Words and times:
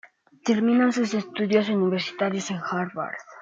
Termina 0.43 0.91
sus 0.91 1.13
estudios 1.13 1.69
universitarios 1.69 2.49
en 2.49 2.57
Harvard. 2.57 3.19